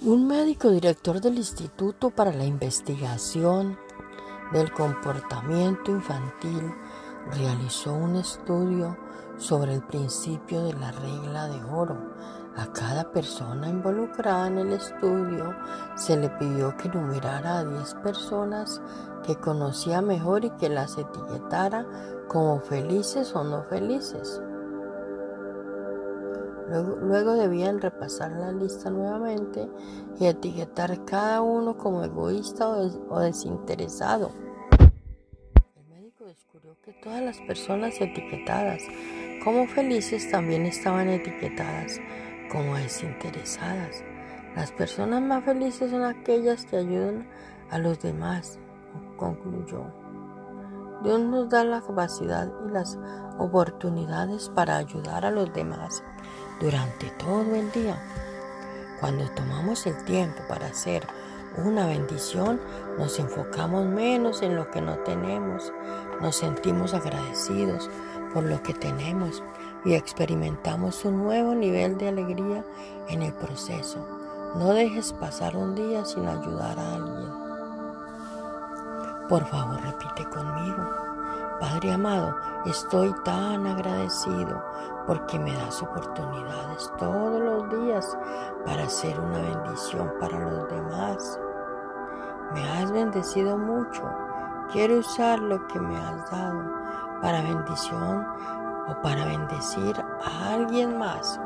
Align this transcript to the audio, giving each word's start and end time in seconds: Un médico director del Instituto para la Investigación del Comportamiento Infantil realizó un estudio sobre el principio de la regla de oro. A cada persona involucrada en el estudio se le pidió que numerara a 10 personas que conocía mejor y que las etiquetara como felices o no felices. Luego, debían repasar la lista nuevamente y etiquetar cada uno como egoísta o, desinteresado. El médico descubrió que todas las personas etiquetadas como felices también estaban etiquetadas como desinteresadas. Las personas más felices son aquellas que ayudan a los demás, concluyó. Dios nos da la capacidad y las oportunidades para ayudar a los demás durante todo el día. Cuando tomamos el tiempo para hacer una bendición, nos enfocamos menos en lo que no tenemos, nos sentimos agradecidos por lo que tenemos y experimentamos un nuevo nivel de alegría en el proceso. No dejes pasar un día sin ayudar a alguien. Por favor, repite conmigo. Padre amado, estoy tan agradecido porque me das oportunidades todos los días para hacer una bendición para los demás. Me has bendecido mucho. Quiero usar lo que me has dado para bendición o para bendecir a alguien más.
Un 0.00 0.28
médico 0.28 0.70
director 0.70 1.20
del 1.20 1.38
Instituto 1.38 2.10
para 2.10 2.32
la 2.32 2.44
Investigación 2.44 3.76
del 4.52 4.72
Comportamiento 4.72 5.90
Infantil 5.90 6.72
realizó 7.32 7.94
un 7.94 8.14
estudio 8.14 8.96
sobre 9.38 9.74
el 9.74 9.82
principio 9.82 10.62
de 10.62 10.74
la 10.74 10.92
regla 10.92 11.48
de 11.48 11.64
oro. 11.64 12.14
A 12.56 12.72
cada 12.72 13.10
persona 13.10 13.68
involucrada 13.68 14.46
en 14.46 14.58
el 14.58 14.72
estudio 14.74 15.52
se 15.96 16.16
le 16.16 16.28
pidió 16.30 16.76
que 16.76 16.88
numerara 16.90 17.58
a 17.58 17.64
10 17.64 17.94
personas 17.96 18.80
que 19.26 19.34
conocía 19.34 20.00
mejor 20.00 20.44
y 20.44 20.50
que 20.50 20.68
las 20.68 20.96
etiquetara 20.96 21.84
como 22.28 22.60
felices 22.60 23.34
o 23.34 23.42
no 23.42 23.64
felices. 23.64 24.40
Luego, 26.68 27.34
debían 27.34 27.80
repasar 27.80 28.32
la 28.32 28.52
lista 28.52 28.90
nuevamente 28.90 29.68
y 30.20 30.26
etiquetar 30.26 31.04
cada 31.06 31.40
uno 31.40 31.78
como 31.78 32.04
egoísta 32.04 32.68
o, 32.68 33.20
desinteresado. 33.20 34.32
El 35.76 35.86
médico 35.88 36.26
descubrió 36.26 36.76
que 36.82 36.92
todas 37.02 37.22
las 37.22 37.38
personas 37.38 37.98
etiquetadas 37.98 38.82
como 39.42 39.66
felices 39.66 40.30
también 40.30 40.66
estaban 40.66 41.08
etiquetadas 41.08 42.00
como 42.52 42.74
desinteresadas. 42.74 44.04
Las 44.54 44.70
personas 44.72 45.22
más 45.22 45.44
felices 45.44 45.90
son 45.90 46.02
aquellas 46.02 46.66
que 46.66 46.76
ayudan 46.76 47.30
a 47.70 47.78
los 47.78 47.98
demás, 48.00 48.58
concluyó. 49.16 49.86
Dios 51.02 51.20
nos 51.20 51.48
da 51.48 51.64
la 51.64 51.80
capacidad 51.80 52.52
y 52.66 52.72
las 52.72 52.98
oportunidades 53.38 54.50
para 54.50 54.76
ayudar 54.76 55.24
a 55.24 55.30
los 55.30 55.52
demás 55.54 56.02
durante 56.60 57.10
todo 57.10 57.54
el 57.54 57.70
día. 57.72 58.00
Cuando 59.00 59.28
tomamos 59.30 59.86
el 59.86 59.96
tiempo 60.04 60.42
para 60.48 60.66
hacer 60.66 61.06
una 61.56 61.86
bendición, 61.86 62.60
nos 62.98 63.18
enfocamos 63.18 63.86
menos 63.86 64.42
en 64.42 64.56
lo 64.56 64.70
que 64.70 64.80
no 64.80 64.96
tenemos, 64.98 65.72
nos 66.20 66.36
sentimos 66.36 66.94
agradecidos 66.94 67.88
por 68.34 68.44
lo 68.44 68.62
que 68.62 68.74
tenemos 68.74 69.42
y 69.84 69.94
experimentamos 69.94 71.04
un 71.04 71.22
nuevo 71.22 71.54
nivel 71.54 71.96
de 71.98 72.08
alegría 72.08 72.64
en 73.08 73.22
el 73.22 73.32
proceso. 73.32 74.04
No 74.56 74.72
dejes 74.72 75.12
pasar 75.12 75.56
un 75.56 75.74
día 75.74 76.04
sin 76.04 76.26
ayudar 76.26 76.78
a 76.78 76.94
alguien. 76.94 77.48
Por 79.28 79.46
favor, 79.46 79.80
repite 79.82 80.24
conmigo. 80.30 81.07
Padre 81.60 81.92
amado, 81.92 82.36
estoy 82.66 83.12
tan 83.24 83.66
agradecido 83.66 84.62
porque 85.08 85.40
me 85.40 85.52
das 85.54 85.82
oportunidades 85.82 86.92
todos 86.98 87.40
los 87.40 87.82
días 87.82 88.16
para 88.64 88.84
hacer 88.84 89.18
una 89.18 89.38
bendición 89.38 90.12
para 90.20 90.38
los 90.38 90.68
demás. 90.68 91.40
Me 92.54 92.62
has 92.70 92.92
bendecido 92.92 93.58
mucho. 93.58 94.08
Quiero 94.70 94.98
usar 94.98 95.40
lo 95.40 95.66
que 95.66 95.80
me 95.80 95.96
has 95.96 96.30
dado 96.30 96.62
para 97.20 97.42
bendición 97.42 98.24
o 98.86 99.02
para 99.02 99.24
bendecir 99.24 99.96
a 100.24 100.52
alguien 100.54 100.96
más. 100.96 101.40